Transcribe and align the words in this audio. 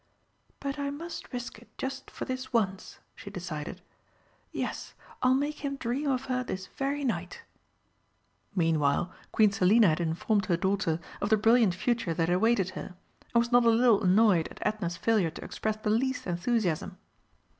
"But 0.59 0.79
I 0.79 0.89
must 0.89 1.31
risk 1.31 1.59
it 1.59 1.67
just 1.77 2.09
for 2.09 2.25
this 2.25 2.51
once," 2.51 2.97
she 3.15 3.29
decided. 3.29 3.81
"Yes, 4.51 4.95
I'll 5.21 5.35
make 5.35 5.59
him 5.59 5.75
dream 5.75 6.09
of 6.09 6.25
her 6.25 6.43
this 6.43 6.65
very 6.65 7.03
night." 7.05 7.43
Meanwhile 8.55 9.13
Queen 9.31 9.51
Selina 9.51 9.89
had 9.89 9.99
informed 10.01 10.47
her 10.47 10.57
daughter 10.57 10.99
of 11.21 11.29
the 11.29 11.37
brilliant 11.37 11.75
future 11.75 12.15
that 12.15 12.31
awaited 12.31 12.71
her, 12.71 12.95
and 13.35 13.41
was 13.41 13.51
not 13.51 13.63
a 13.63 13.69
little 13.69 14.01
annoyed 14.01 14.47
at 14.49 14.57
Edna's 14.63 14.97
failure 14.97 15.29
to 15.29 15.43
express 15.45 15.75
the 15.77 15.91
least 15.91 16.25
enthusiasm. 16.25 16.97